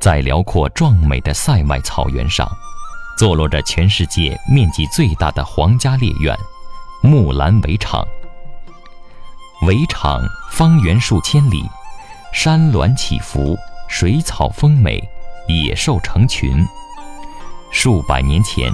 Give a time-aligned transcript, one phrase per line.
[0.00, 2.50] 在辽阔壮美的塞外草原上，
[3.18, 6.34] 坐落着全世界面积最大的皇家猎院——
[7.04, 8.02] 木兰围场。
[9.66, 11.68] 围场方圆数千里，
[12.32, 13.58] 山峦起伏，
[13.88, 15.06] 水草丰美，
[15.46, 16.66] 野兽成群。
[17.70, 18.72] 数百年前，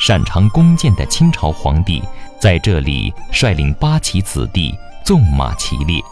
[0.00, 2.02] 擅长弓箭的清朝皇帝
[2.40, 6.02] 在这里率领八旗子弟纵马骑猎。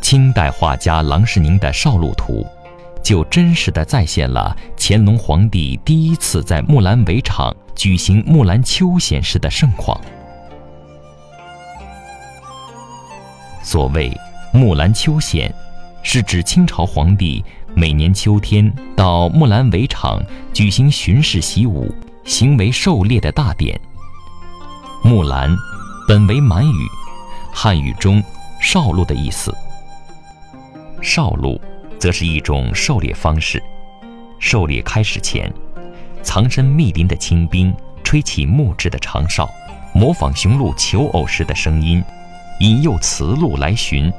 [0.00, 2.46] 清代画家郎世宁的《少路图》，
[3.02, 10.00] 就真实地再现了乾隆皇帝第一次在木兰围场举行木兰秋显时的盛况。
[13.62, 14.12] 所谓
[14.52, 15.52] 木兰秋显，
[16.02, 20.20] 是指清朝皇帝每年秋天到木兰围场
[20.52, 23.78] 举行巡视习武、行为狩猎的大典。
[25.02, 25.54] 木兰，
[26.08, 26.86] 本为满语，
[27.52, 28.22] 汉语中
[28.60, 29.54] “少鹿”的意思。
[31.00, 31.60] 少鹿，
[32.00, 33.62] 则是一种狩猎方式。
[34.38, 35.52] 狩猎开始前，
[36.22, 39.46] 藏身密林的清兵吹起木质的长哨，
[39.94, 42.02] 模仿雄鹿求偶时的声音，
[42.60, 44.10] 引诱雌鹿来寻。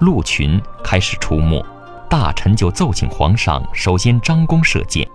[0.00, 1.64] 鹿群开始出没，
[2.10, 5.08] 大臣就奏请皇上首先张弓射箭，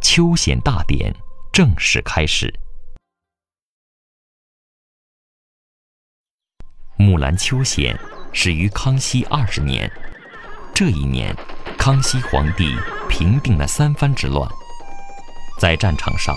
[0.00, 1.14] 秋显大典
[1.52, 2.52] 正式开始。
[6.96, 7.96] 木兰秋显
[8.32, 9.90] 始于康熙二十年。
[10.84, 11.32] 这一年，
[11.78, 12.76] 康熙皇帝
[13.08, 14.50] 平定了三藩之乱。
[15.56, 16.34] 在战场上，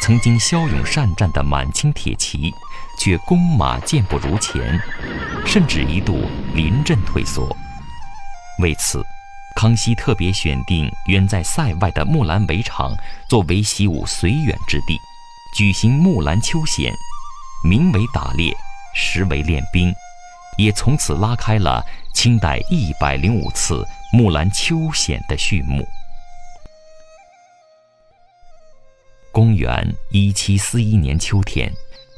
[0.00, 2.52] 曾经骁勇善战的满清铁骑，
[2.98, 4.80] 却弓马箭不如前，
[5.46, 7.56] 甚至一度临阵退缩。
[8.58, 9.06] 为此，
[9.54, 12.92] 康熙特别选定远在塞外的木兰围场
[13.28, 14.98] 作为习武随远之地，
[15.54, 16.92] 举行木兰秋显，
[17.62, 18.52] 名为打猎，
[18.92, 19.94] 实为练兵。
[20.58, 25.86] 也从此拉开了清代一百零五次木兰秋显的序幕。
[29.30, 31.72] 公元一七四一年秋天，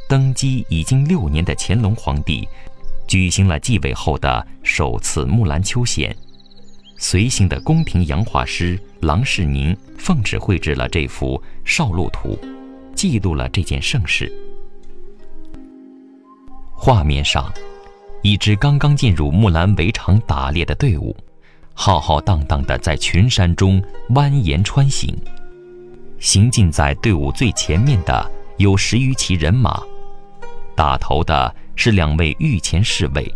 [0.09, 2.49] 登基已经六年的乾隆皇帝，
[3.07, 6.17] 举行了继位后的首次木兰秋显。
[6.97, 12.39] 随行的宫廷洋画师郎世宁奉旨绘制了这幅《少鹿图》，
[12.95, 14.33] 记录了这件盛事。
[16.75, 17.53] 画面上。
[18.23, 21.17] 一支刚刚进入木兰围场打猎的队伍，
[21.73, 25.17] 浩浩荡荡地在群山中蜿蜒穿行。
[26.19, 29.81] 行进在队伍最前面的有十余骑人马，
[30.75, 33.35] 打头的是两位御前侍卫，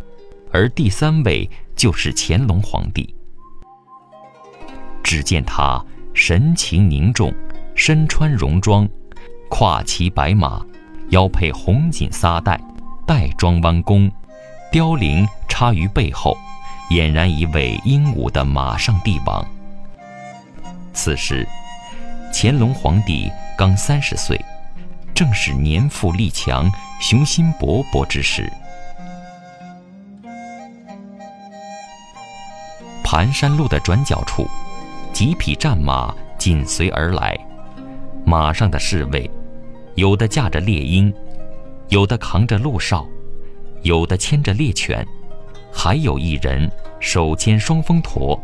[0.52, 3.14] 而第三位就是乾隆皇帝。
[5.02, 7.32] 只见他神情凝重，
[7.74, 8.86] 身穿戎装，
[9.48, 10.62] 跨骑白马，
[11.08, 12.60] 腰佩红锦撒带，
[13.06, 14.12] 带装弯弓。
[14.74, 16.36] 凋零插于背后，
[16.90, 19.46] 俨然一位英武的马上帝王。
[20.92, 21.46] 此时，
[22.32, 24.36] 乾隆皇帝刚三十岁，
[25.14, 26.68] 正是年富力强、
[27.00, 28.52] 雄心勃勃之时。
[33.04, 34.44] 盘山路的转角处，
[35.12, 37.38] 几匹战马紧随而来，
[38.26, 39.30] 马上的侍卫，
[39.94, 41.14] 有的驾着猎鹰，
[41.90, 43.06] 有的扛着鹿哨。
[43.84, 45.06] 有的牵着猎犬，
[45.70, 48.42] 还有一人手牵双峰驼，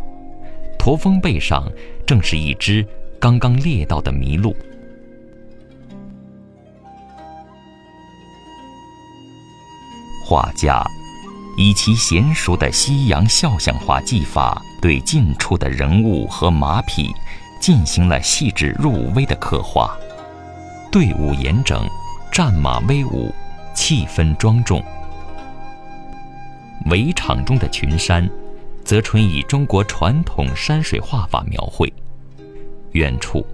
[0.79, 1.67] 驼峰背上
[2.07, 2.87] 正是一只
[3.19, 4.55] 刚刚猎到的麋鹿。
[10.27, 10.85] 画家
[11.57, 17.11] 以其娴熟的西洋肖像画技法，对近处的人物和马匹
[17.63, 19.97] 进行了细致入微的刻画，
[20.93, 21.89] 队伍严整，
[22.31, 23.35] 战马威武，
[23.75, 24.85] 气氛庄重。
[26.87, 28.29] 围场中的群山，
[28.85, 31.93] 则纯以中国传统山水画法描绘。
[32.93, 33.47] 远处，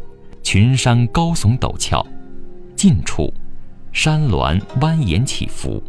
[0.42, 2.00] 群山高耸陡峭；
[2.76, 3.32] 近处，
[3.92, 5.82] 山峦蜿蜒起伏。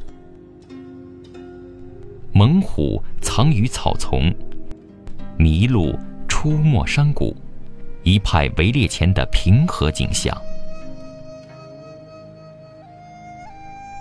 [2.34, 4.34] 猛虎藏于草丛，
[5.38, 5.98] 麋鹿
[6.28, 7.36] 出没山谷，
[8.04, 10.36] 一派围猎前的平和景象。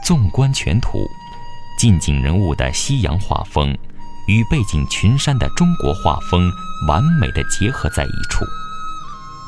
[0.03, 1.07] 纵观全图。
[1.77, 3.77] 近景人物的西洋画风，
[4.27, 6.51] 与背景群山的中国画风
[6.89, 8.47] 完美的结合在一处，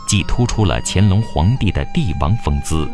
[0.07, 2.87] 既突出了乾隆皇帝的帝王风姿，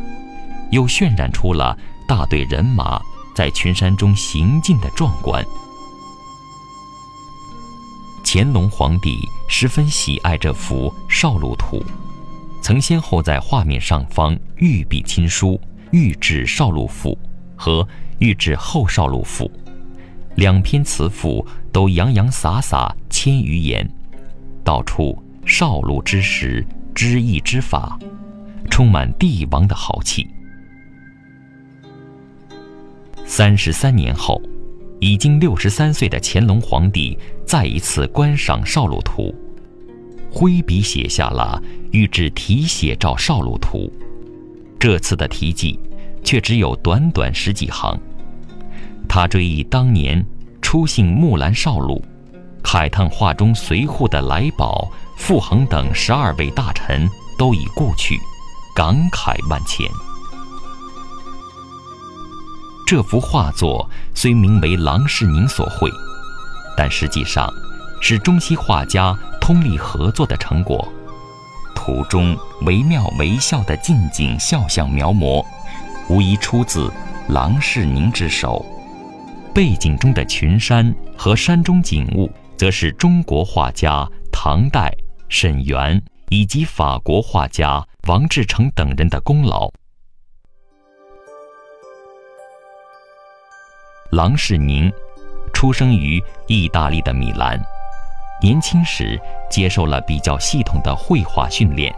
[0.71, 1.77] 又渲染出了
[2.07, 3.03] 大队人马
[3.35, 5.45] 在群山中行进的壮观。
[8.25, 11.81] 乾隆皇帝十分喜爱这幅《少鹿图》，
[12.63, 15.61] 曾先后在画面上方御笔亲书
[15.91, 17.19] “御制少鹿赋”
[17.59, 17.85] 和。
[18.19, 19.50] 御制后少禄赋，
[20.37, 23.88] 两篇词赋都洋洋洒洒千余言，
[24.62, 26.64] 道出少禄之时，
[26.94, 27.99] 知义之法，
[28.70, 30.28] 充满帝王的豪气。
[33.26, 34.40] 三十三年后，
[35.00, 39.34] 已经六十三岁的乾隆皇帝再一次观赏《少禄图》，
[40.32, 43.93] 挥笔写下了“御制题写照少禄图”。
[44.78, 45.78] 这次的题记，
[46.25, 47.97] 却只有短短十几行。
[49.09, 50.25] 他追忆当年
[50.61, 52.03] 出幸木兰少鲁，
[52.62, 58.19] 慨叹画中随护的来宝、傅恒等十二位大臣都已故去，
[58.75, 59.87] 感慨万千。
[62.87, 65.91] 这幅画作虽名为郎世宁所绘，
[66.76, 67.50] 但实际上
[68.00, 70.87] 是中西画家通力合作的成果。
[71.75, 75.44] 图中惟妙惟肖的近景肖像描摹，
[76.09, 76.93] 无疑出自
[77.29, 78.65] 郎世宁之手。
[79.55, 84.93] 背景中的群山和山中景物，则是中国画家唐代
[85.29, 89.71] 沈园以及法国画家王志成等人的功劳。
[94.11, 94.93] 郎世宁
[95.53, 97.61] 出生于意大利的米兰，
[98.43, 101.95] 年轻时接受了比较系统的绘画训练。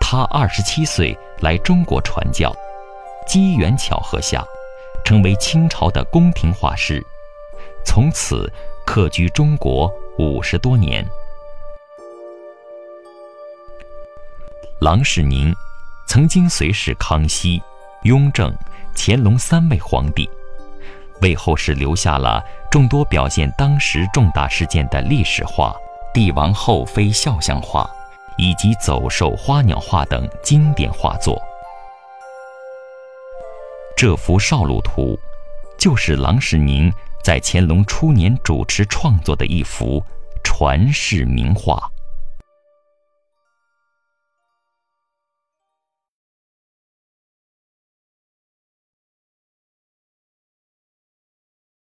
[0.00, 2.54] 他二十七岁来中国传教，
[3.26, 4.44] 机缘巧合下，
[5.04, 7.04] 成为清朝的宫廷画师，
[7.84, 8.50] 从此
[8.86, 11.06] 客居中国五十多年。
[14.80, 15.54] 郎世宁
[16.06, 17.60] 曾经随侍康熙、
[18.02, 18.54] 雍正、
[18.94, 20.28] 乾隆三位皇帝。
[21.22, 25.74] 为后世留下了众多表现当时重大事件的历史画、
[26.12, 27.90] 帝王后妃肖像画，
[28.36, 31.42] 以及走兽、花鸟画等经典画作。
[33.96, 35.14] 这幅《少鲁图》，
[35.78, 36.92] 就是郎世宁
[37.24, 40.04] 在乾隆初年主持创作的一幅
[40.44, 41.90] 传世名画。